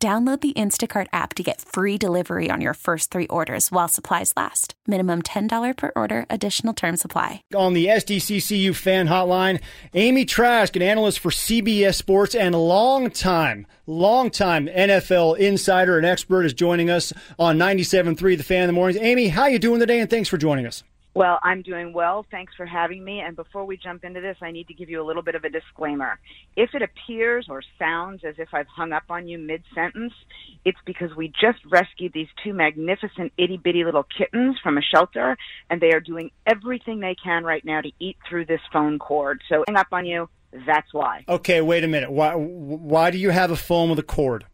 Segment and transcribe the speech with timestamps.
[0.00, 4.32] Download the Instacart app to get free delivery on your first three orders while supplies
[4.36, 4.74] last.
[4.86, 7.42] Minimum $10 per order, additional term supply.
[7.52, 9.60] On the SDCCU fan hotline,
[9.94, 16.06] Amy Trask, an analyst for CBS Sports and long time, long time NFL insider and
[16.06, 19.02] expert, is joining us on 97.3 The Fan in the Mornings.
[19.02, 19.98] Amy, how you doing today?
[19.98, 20.84] And thanks for joining us.
[21.18, 22.24] Well, I'm doing well.
[22.30, 23.18] Thanks for having me.
[23.18, 25.42] And before we jump into this, I need to give you a little bit of
[25.42, 26.20] a disclaimer.
[26.54, 30.12] If it appears or sounds as if I've hung up on you mid sentence,
[30.64, 35.36] it's because we just rescued these two magnificent itty bitty little kittens from a shelter,
[35.68, 39.42] and they are doing everything they can right now to eat through this phone cord.
[39.48, 40.28] So, hang up on you.
[40.68, 41.24] That's why.
[41.28, 42.12] Okay, wait a minute.
[42.12, 44.46] Why, why do you have a phone with a cord?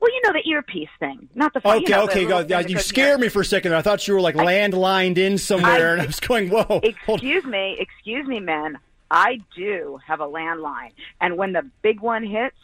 [0.00, 1.60] Well, you know the earpiece thing, not the.
[1.60, 2.38] Phone, okay, you know, okay, go.
[2.40, 3.74] Yeah, you scared me for a second.
[3.74, 7.44] I thought you were like landlined in somewhere, I, and I was going, "Whoa!" Excuse
[7.44, 8.78] me, excuse me, man.
[9.10, 12.56] I do have a landline, and when the big one hits,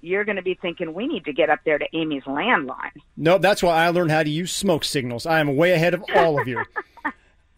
[0.00, 2.90] you're going to be thinking we need to get up there to Amy's landline.
[3.16, 5.26] No, that's why I learned how to use smoke signals.
[5.26, 6.62] I am way ahead of all of you.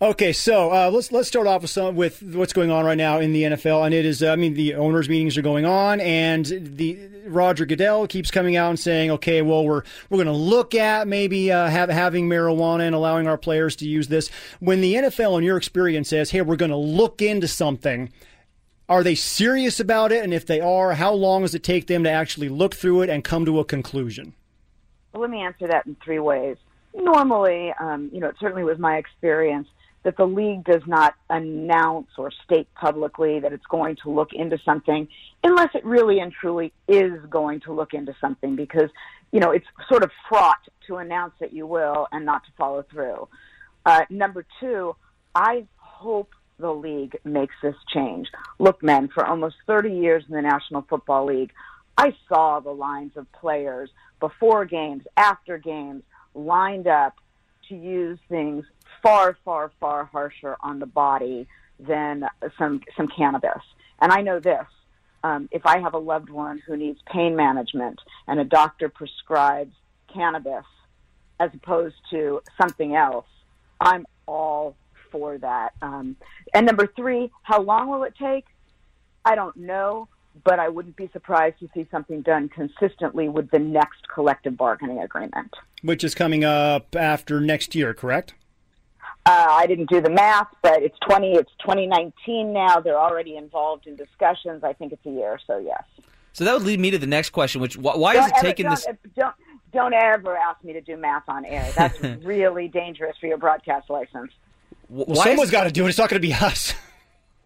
[0.03, 3.21] Okay, so uh, let's let's start off with some with what's going on right now
[3.21, 6.01] in the NFL, and it is uh, I mean the owners' meetings are going on,
[6.01, 10.33] and the Roger Goodell keeps coming out and saying, okay, well we're we're going to
[10.33, 14.29] look at maybe uh, have, having marijuana and allowing our players to use this.
[14.59, 18.13] When the NFL, in your experience, says, hey, we're going to look into something.
[18.89, 20.25] Are they serious about it?
[20.25, 23.09] And if they are, how long does it take them to actually look through it
[23.09, 24.35] and come to a conclusion?
[25.13, 26.57] Well, let me answer that in three ways.
[26.93, 29.69] Normally, um, you know, it certainly was my experience
[30.05, 34.59] that the league does not announce or state publicly that it's going to look into
[34.65, 35.07] something
[35.45, 38.91] unless it really and truly is going to look into something because,
[39.31, 42.85] you know, it's sort of fraught to announce that you will and not to follow
[42.91, 43.29] through.
[43.87, 44.95] Uh, number two,
[45.35, 48.29] I hope the league makes this change.
[48.59, 51.53] Look, men, for almost 30 years in the National Football League,
[51.97, 53.91] I saw the lines of players
[54.21, 56.03] before games, after games,
[56.35, 57.15] lined up
[57.69, 58.65] to use things
[59.03, 61.47] far, far, far harsher on the body
[61.79, 62.25] than
[62.59, 63.63] some some cannabis.
[64.01, 64.67] And I know this:
[65.25, 69.75] um, if I have a loved one who needs pain management and a doctor prescribes
[70.13, 70.65] cannabis
[71.41, 73.27] as opposed to something else,
[73.81, 74.77] I'm all
[75.11, 75.73] for that.
[75.83, 76.17] Um,
[76.55, 78.47] and number three, how long will it take?
[79.25, 80.09] I don't know,
[80.45, 85.01] but I wouldn't be surprised to see something done consistently with the next collective bargaining
[85.01, 85.53] agreement.
[85.83, 88.35] Which is coming up after next year, correct?
[89.25, 91.35] Uh, I didn't do the math, but it's 20.
[91.35, 92.81] It's 2019 now.
[92.81, 94.65] They're already involved in discussions.
[94.65, 95.85] I think it's a year, so yes.
[96.33, 98.47] So that would lead me to the next question, which why don't is it ever,
[98.47, 98.87] taking don't, this?
[99.17, 99.35] Don't
[99.73, 101.71] don't ever ask me to do math on air.
[101.77, 104.33] That's really dangerous for your broadcast license.
[104.89, 105.91] Well, why someone's got to do it.
[105.91, 106.75] It's not going to be us.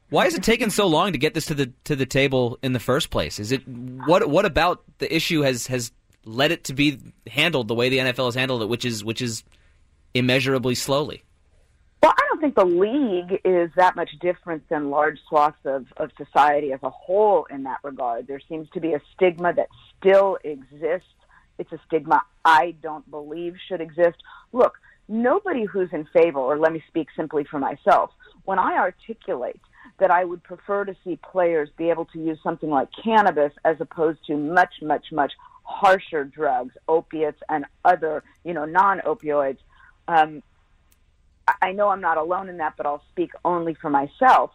[0.09, 2.73] Why is it taking so long to get this to the to the table in
[2.73, 3.41] the first place?
[3.41, 5.91] Is it what what about the issue has has
[6.25, 9.21] led it to be handled the way the NFL has handled it, which is which
[9.21, 9.43] is
[10.15, 11.25] immeasurably slowly?
[12.07, 16.13] Well, I don't think the league is that much different than large swaths of, of
[16.17, 18.29] society as a whole in that regard.
[18.29, 19.67] There seems to be a stigma that
[19.99, 21.09] still exists.
[21.59, 24.19] It's a stigma I don't believe should exist.
[24.53, 24.75] Look,
[25.09, 28.13] nobody who's in favor, or let me speak simply for myself,
[28.45, 29.61] when I articulate
[29.99, 33.81] that I would prefer to see players be able to use something like cannabis as
[33.81, 35.33] opposed to much, much, much
[35.65, 39.59] harsher drugs, opiates, and other, you know, non-opioids.
[40.07, 40.45] Um,
[41.63, 44.51] I know I'm not alone in that, but I'll speak only for myself.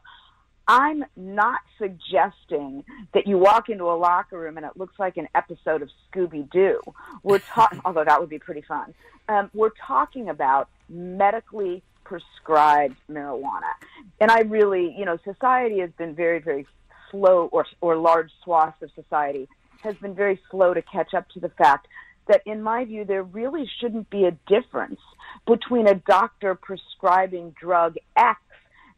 [0.67, 5.27] I'm not suggesting that you walk into a locker room and it looks like an
[5.35, 6.79] episode of Scooby Doo.
[7.23, 8.93] We're talking, although that would be pretty fun.
[9.27, 13.71] Um, we're talking about medically prescribed marijuana,
[14.19, 16.67] and I really, you know, society has been very, very
[17.09, 19.47] slow, or or large swaths of society
[19.81, 21.87] has been very slow to catch up to the fact
[22.27, 24.99] that, in my view, there really shouldn't be a difference
[25.45, 28.39] between a doctor prescribing drug X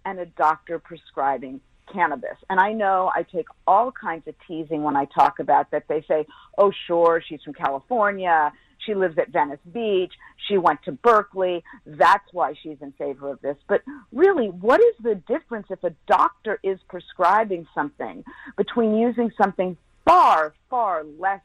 [0.06, 1.62] and a doctor prescribing
[1.92, 2.38] cannabis.
[2.50, 5.88] And I know I take all kinds of teasing when I talk about that.
[5.88, 6.26] They say,
[6.58, 8.52] oh, sure, she's from California.
[8.86, 10.14] She lives at Venice Beach.
[10.48, 11.64] She went to Berkeley.
[11.86, 13.56] That's why she's in favor of this.
[13.68, 13.82] But
[14.12, 18.24] really, what is the difference if a doctor is prescribing something
[18.58, 21.42] between using something far, far less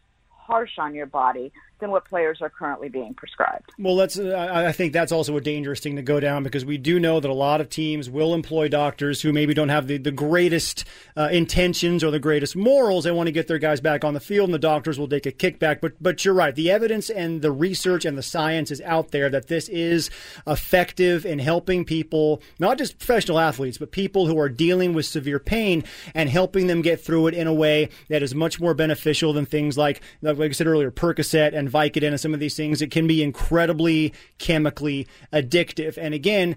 [0.49, 3.71] harsh on your body than what players are currently being prescribed.
[3.79, 4.19] Well, let's.
[4.19, 7.21] Uh, I think that's also a dangerous thing to go down because we do know
[7.21, 10.85] that a lot of teams will employ doctors who maybe don't have the, the greatest
[11.17, 13.05] uh, intentions or the greatest morals.
[13.05, 15.27] They want to get their guys back on the field, and the doctors will take
[15.27, 15.81] a kickback.
[15.81, 16.55] But but you're right.
[16.55, 20.11] The evidence and the research and the science is out there that this is
[20.47, 25.39] effective in helping people, not just professional athletes, but people who are dealing with severe
[25.39, 25.85] pain
[26.15, 29.47] and helping them get through it in a way that is much more beneficial than
[29.47, 30.01] things like,
[30.39, 32.81] like I said earlier, Percocet and Vicodin and some of these things.
[32.81, 35.99] It can be incredibly chemically addictive.
[35.99, 36.57] And again,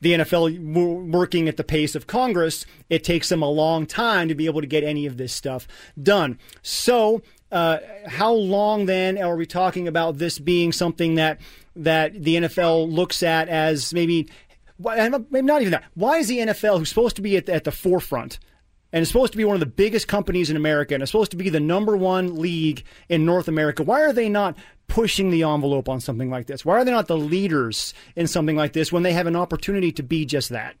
[0.00, 4.34] the NFL working at the pace of Congress, it takes them a long time to
[4.34, 5.68] be able to get any of this stuff
[6.02, 6.38] done.
[6.62, 7.22] So,
[7.52, 11.40] uh, how long then are we talking about this being something that
[11.76, 14.28] that the NFL looks at as maybe,
[14.78, 15.84] maybe not even that?
[15.94, 18.38] Why is the NFL, who's supposed to be at the, at the forefront
[18.92, 21.30] and it's supposed to be one of the biggest companies in America and it's supposed
[21.30, 23.82] to be the number one league in North America.
[23.82, 24.56] Why are they not
[24.88, 26.64] pushing the envelope on something like this?
[26.64, 29.92] Why are they not the leaders in something like this when they have an opportunity
[29.92, 30.76] to be just that?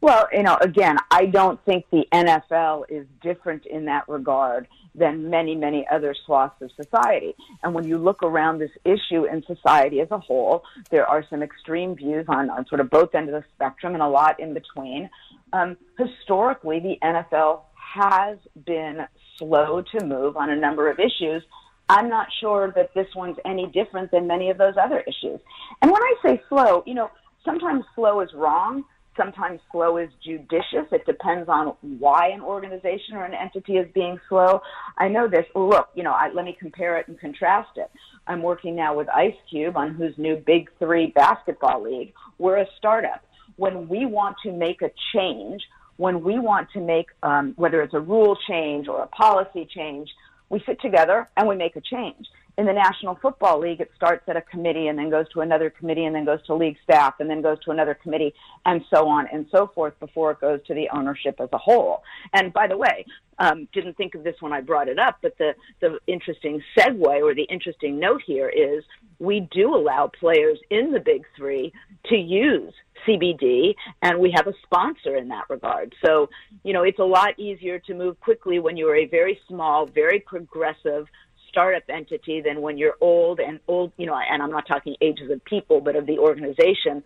[0.00, 5.28] Well, you know, again, I don't think the NFL is different in that regard than
[5.28, 7.34] many, many other swaths of society.
[7.62, 11.42] And when you look around this issue in society as a whole, there are some
[11.42, 14.54] extreme views on, on sort of both ends of the spectrum and a lot in
[14.54, 15.10] between.
[15.52, 17.62] Um, historically, the NFL
[17.94, 19.06] has been
[19.38, 21.42] slow to move on a number of issues.
[21.88, 25.40] I'm not sure that this one's any different than many of those other issues.
[25.80, 27.10] And when I say slow, you know,
[27.44, 28.84] sometimes slow is wrong.
[29.16, 30.86] Sometimes slow is judicious.
[30.92, 34.60] It depends on why an organization or an entity is being slow.
[34.98, 35.46] I know this.
[35.56, 37.90] Look, you know, I, let me compare it and contrast it.
[38.28, 42.12] I'm working now with Ice Cube on whose new Big Three basketball league.
[42.38, 43.22] We're a startup
[43.58, 45.62] when we want to make a change,
[45.96, 50.08] when we want to make, um, whether it's a rule change or a policy change,
[50.48, 52.26] we sit together and we make a change.
[52.58, 55.70] In the National Football League, it starts at a committee and then goes to another
[55.70, 58.34] committee and then goes to league staff and then goes to another committee
[58.66, 62.02] and so on and so forth before it goes to the ownership as a whole.
[62.32, 63.06] And by the way,
[63.38, 67.22] um, didn't think of this when I brought it up, but the, the interesting segue
[67.22, 68.82] or the interesting note here is
[69.20, 71.72] we do allow players in the big three
[72.06, 72.74] to use
[73.06, 75.94] CBD, and we have a sponsor in that regard.
[76.04, 76.28] So,
[76.64, 80.18] you know, it's a lot easier to move quickly when you're a very small, very
[80.18, 81.06] progressive
[81.48, 85.30] startup entity than when you're old and old, you know, and I'm not talking ages
[85.30, 87.02] of people, but of the organization,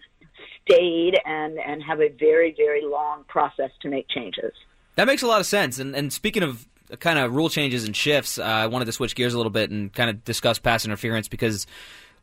[0.64, 4.52] stayed and, and have a very, very long process to make changes.
[4.96, 5.78] That makes a lot of sense.
[5.78, 6.66] And, and speaking of
[7.00, 9.70] kind of rule changes and shifts, uh, I wanted to switch gears a little bit
[9.70, 11.66] and kind of discuss pass interference because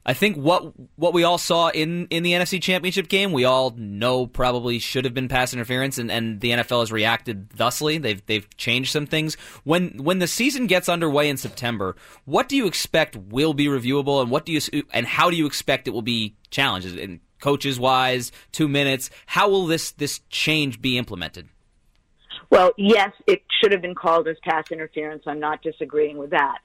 [0.06, 3.72] I think what what we all saw in, in the NFC Championship game, we all
[3.78, 7.98] know probably should have been pass interference, and, and the NFL has reacted thusly.
[7.98, 9.36] They've they've changed some things.
[9.66, 14.22] When when the season gets underway in September, what do you expect will be reviewable,
[14.22, 14.62] and what do you
[14.94, 16.98] and how do you expect it will be challenged?
[16.98, 19.10] And coaches wise, two minutes.
[19.25, 21.50] How will this this change be implemented?
[22.50, 25.24] Well, yes, it should have been called as pass interference.
[25.28, 26.60] I'm not disagreeing with that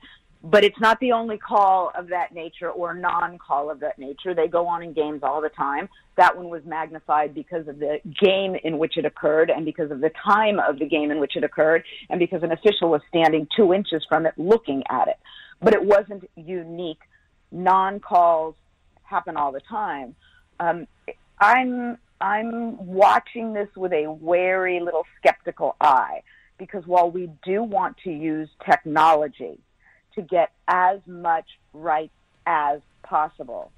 [0.44, 4.34] but it's not the only call of that nature or non-call of that nature.
[4.34, 5.88] They go on in games all the time.
[6.18, 10.02] That one was magnified because of the game in which it occurred and because of
[10.02, 13.48] the time of the game in which it occurred and because an official was standing
[13.56, 15.16] two inches from it looking at it.
[15.62, 17.00] But it wasn't unique.
[17.50, 18.54] Non-calls
[19.02, 20.14] happen all the time.
[20.60, 20.86] Um,
[21.40, 26.22] I'm I'm watching this with a wary little skeptical eye
[26.58, 29.58] because while we do want to use technology
[30.14, 32.10] to get as much right
[32.46, 33.70] as possible.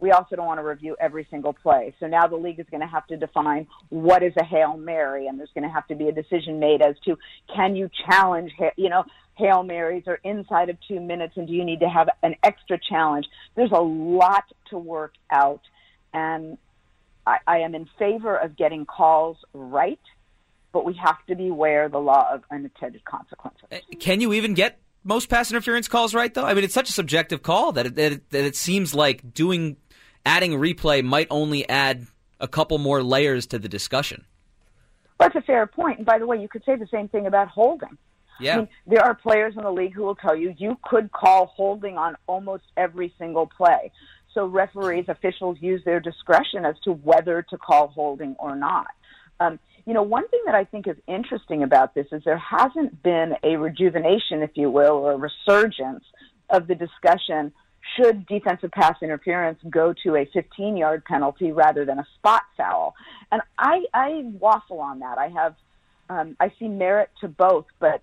[0.00, 1.94] We also don't want to review every single play.
[2.00, 5.28] So now the league is going to have to define what is a Hail Mary,
[5.28, 7.16] and there's going to have to be a decision made as to
[7.54, 9.04] can you challenge, you know,
[9.36, 12.78] Hail Marys are inside of two minutes, and do you need to have an extra
[12.78, 13.26] challenge?
[13.56, 15.62] There's a lot to work out,
[16.12, 16.58] and
[17.26, 20.00] I, I am in favor of getting calls right,
[20.72, 23.64] but we have to beware the law of unintended consequences.
[23.72, 26.44] Uh, can you even get most pass interference calls right, though?
[26.44, 29.32] I mean, it's such a subjective call that it, that it, that it seems like
[29.32, 29.76] doing
[30.26, 32.06] adding replay might only add
[32.40, 34.24] a couple more layers to the discussion.
[35.18, 35.98] That's a fair point.
[35.98, 37.96] And by the way, you could say the same thing about holding.
[38.40, 38.54] Yeah.
[38.54, 41.46] I mean, there are players in the league who will tell you you could call
[41.46, 43.92] holding on almost every single play.
[44.32, 48.88] So referees, officials use their discretion as to whether to call holding or not.
[49.40, 53.02] Um, you know, one thing that I think is interesting about this is there hasn't
[53.02, 56.04] been a rejuvenation, if you will, or a resurgence
[56.50, 57.52] of the discussion
[57.96, 62.94] should defensive pass interference go to a 15 yard penalty rather than a spot foul.
[63.30, 65.18] And I, I waffle on that.
[65.18, 65.54] I have,
[66.08, 68.02] um, I see merit to both, but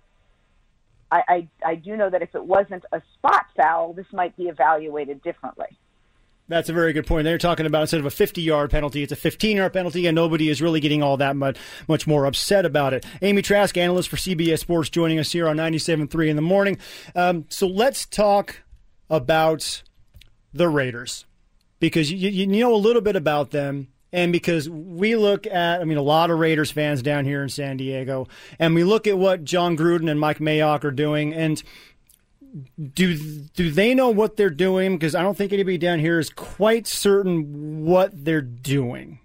[1.10, 4.44] I, I, I do know that if it wasn't a spot foul, this might be
[4.44, 5.78] evaluated differently.
[6.52, 7.24] That's a very good point.
[7.24, 10.14] They're talking about instead of a 50 yard penalty, it's a 15 yard penalty, and
[10.14, 11.56] nobody is really getting all that much,
[11.88, 13.06] much more upset about it.
[13.22, 16.78] Amy Trask, analyst for CBS Sports, joining us here on 97.3 in the morning.
[17.14, 18.62] Um, so let's talk
[19.08, 19.82] about
[20.52, 21.24] the Raiders
[21.80, 23.88] because you, you know a little bit about them.
[24.14, 27.48] And because we look at, I mean, a lot of Raiders fans down here in
[27.48, 28.28] San Diego,
[28.58, 31.62] and we look at what Jon Gruden and Mike Mayock are doing, and
[32.94, 33.16] do
[33.54, 34.96] do they know what they're doing?
[34.96, 39.20] Because I don't think anybody down here is quite certain what they're doing.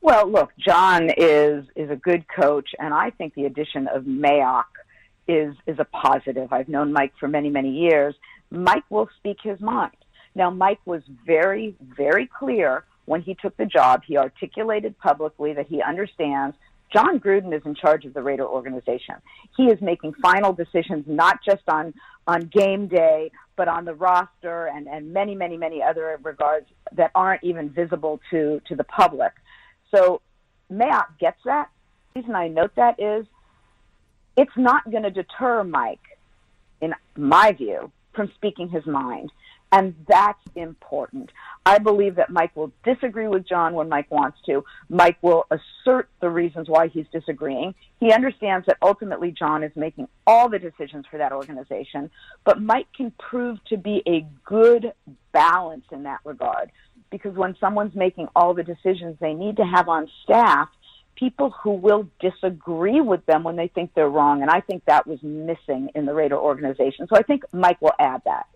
[0.00, 4.64] Well, look, Jon is is a good coach, and I think the addition of Mayock
[5.28, 6.52] is is a positive.
[6.52, 8.14] I've known Mike for many many years.
[8.50, 9.96] Mike will speak his mind.
[10.34, 14.02] Now, Mike was very very clear when he took the job.
[14.06, 16.56] He articulated publicly that he understands
[16.92, 19.14] Jon Gruden is in charge of the Raider organization.
[19.56, 21.94] He is making final decisions not just on
[22.26, 27.10] on game day, but on the roster and, and many, many, many other regards that
[27.14, 29.32] aren't even visible to, to the public.
[29.92, 30.20] So
[30.70, 31.68] Mayock gets that.
[32.14, 33.26] The reason I note that is
[34.36, 35.98] it's not going to deter Mike,
[36.80, 39.32] in my view, from speaking his mind.
[39.72, 41.30] And that's important.
[41.64, 44.64] I believe that Mike will disagree with Jon when Mike wants to.
[44.88, 47.74] Mike will assert the reasons why he's disagreeing.
[48.00, 52.10] He understands that ultimately Jon is making all the decisions for that organization,
[52.44, 54.92] but Mike can prove to be a good
[55.32, 56.72] balance in that regard.
[57.10, 60.68] Because when someone's making all the decisions, they need to have on staff
[61.16, 64.42] people who will disagree with them when they think they're wrong.
[64.42, 67.06] And I think that was missing in the Raider organization.
[67.08, 68.46] So I think Mike will add that.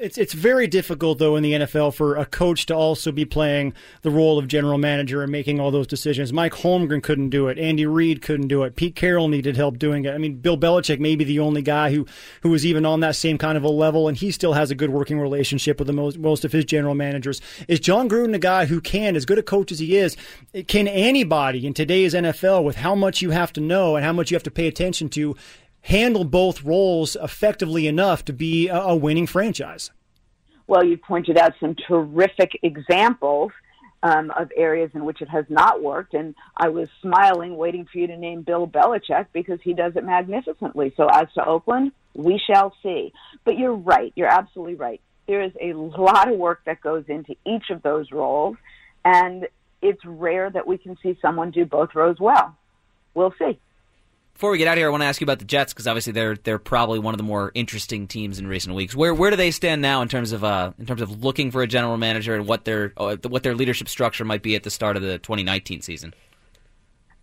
[0.00, 3.74] It's it's very difficult though in the NFL for a coach to also be playing
[4.02, 6.32] the role of general manager and making all those decisions.
[6.32, 7.58] Mike Holmgren couldn't do it.
[7.58, 8.76] Andy Reid couldn't do it.
[8.76, 10.14] Pete Carroll needed help doing it.
[10.14, 12.06] I mean, Bill Belichick may be the only guy who
[12.42, 14.76] who was even on that same kind of a level, and he still has a
[14.76, 17.40] good working relationship with the most most of his general managers.
[17.66, 20.16] Is Jon Gruden a guy who can, as good a coach as he is,
[20.68, 24.30] can anybody in today's NFL with how much you have to know and how much
[24.30, 25.34] you have to pay attention to?
[25.82, 29.90] Handle both roles effectively enough to be a, a winning franchise?
[30.66, 33.52] Well, you pointed out some terrific examples
[34.02, 37.98] um, of areas in which it has not worked, and I was smiling, waiting for
[37.98, 40.92] you to name Bill Belichick because he does it magnificently.
[40.96, 43.12] So, as to Oakland, we shall see.
[43.44, 45.00] But you're right; you're absolutely right.
[45.26, 48.56] There is a lot of work that goes into each of those roles,
[49.04, 49.48] and
[49.82, 52.56] it's rare that we can see someone do both roles well.
[53.14, 53.58] We'll see.
[54.38, 55.88] Before we get out of here, I want to ask you about the Jets because
[55.88, 58.94] obviously they're they're probably one of the more interesting teams in recent weeks.
[58.94, 61.60] Where where do they stand now in terms of uh, in terms of looking for
[61.60, 64.70] a general manager and what their uh, what their leadership structure might be at the
[64.70, 66.14] start of the 2019 season?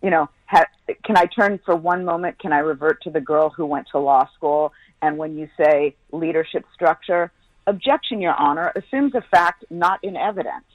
[0.02, 0.66] You know, ha-
[1.06, 2.38] can I turn for one moment?
[2.38, 4.74] Can I revert to the girl who went to law school?
[5.00, 7.32] And when you say leadership structure,
[7.66, 10.66] objection, Your Honor, assumes a fact not in evidence.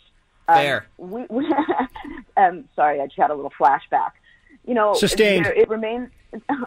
[0.47, 0.87] Fair.
[0.99, 1.45] Um, we, we
[2.35, 4.13] um, sorry, I just had a little flashback
[4.65, 5.47] you know, sustained.
[5.47, 6.09] It, it remains.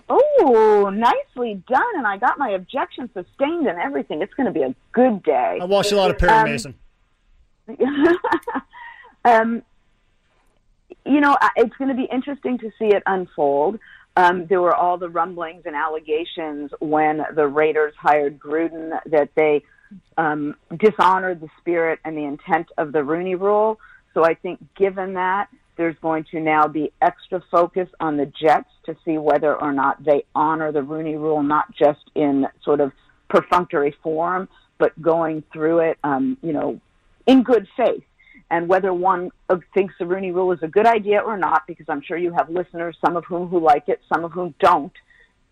[0.08, 1.82] Oh, nicely done!
[1.96, 4.20] And I got my objection sustained and everything.
[4.20, 5.58] It's going to be a good day.
[5.60, 6.74] I watched a lot of Perry um, Mason.
[9.24, 9.62] um,
[11.06, 13.78] you know, it's going to be interesting to see it unfold.
[14.16, 19.62] Um, there were all the rumblings and allegations when the Raiders hired Gruden that they
[20.16, 23.80] um, dishonored the spirit and the intent of the Rooney Rule.
[24.12, 28.70] So I think, given that, there's going to now be extra focus on the Jets
[28.86, 32.92] to see whether or not they honor the Rooney Rule, not just in sort of
[33.28, 36.80] perfunctory form, but going through it, um, you know,
[37.26, 38.04] in good faith.
[38.50, 39.30] And whether one
[39.72, 42.50] thinks the Rooney Rule is a good idea or not, because I'm sure you have
[42.50, 44.92] listeners, some of whom who like it, some of whom don't.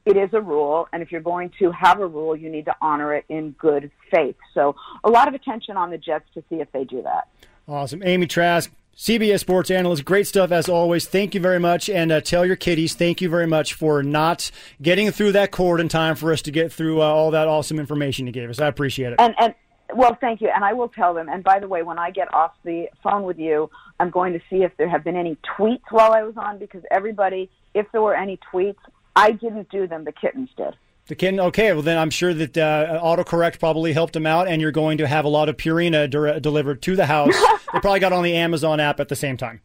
[0.05, 2.75] It is a rule, and if you're going to have a rule, you need to
[2.81, 4.37] honor it in good faith.
[4.52, 4.75] So,
[5.05, 7.29] a lot of attention on the Jets to see if they do that.
[7.69, 8.02] Awesome.
[8.05, 8.71] Amy Trask,
[9.02, 11.09] CBS Sports Analyst, great stuff as always.
[11.09, 11.90] Thank you very much.
[11.90, 14.49] And uh, tell your kiddies, thank you very much for not
[14.80, 17.80] getting through that cord in time for us to get through uh, all that awesome
[17.80, 18.61] information you gave us.
[18.61, 19.16] I appreciate it.
[19.18, 19.56] And, and
[19.92, 20.50] well, thank you.
[20.54, 21.28] And I will tell them.
[21.28, 24.40] And by the way, when I get off the phone with you, I'm going to
[24.49, 28.02] see if there have been any tweets while I was on because everybody, if there
[28.02, 28.78] were any tweets,
[29.16, 30.04] I didn't do them.
[30.04, 30.76] The kittens did.
[31.09, 31.40] The kitten.
[31.40, 34.99] Okay, well then I'm sure that uh, autocorrect probably helped him out, and you're going
[34.99, 37.35] to have a lot of Purina de- delivered to the house.
[37.73, 39.61] they probably got on the Amazon app at the same time.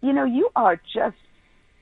[0.00, 1.16] You know, you are just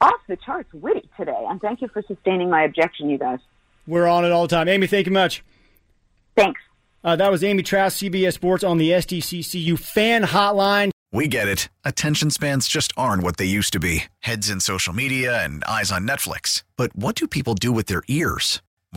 [0.01, 3.39] off the charts witty today, and thank you for sustaining my objection, you guys.
[3.87, 4.69] We're on it all the time.
[4.69, 5.45] Amy, thank you much.
[6.37, 6.61] Thanks.
[7.05, 10.91] Uh, that was Amy Trask, CBS Sports on the SDCCU fan hotline.
[11.11, 11.69] We get it.
[11.85, 14.05] Attention spans just aren't what they used to be.
[14.21, 16.65] Heads in social media and eyes on Netflix.
[16.77, 18.61] But what do people do with their ears?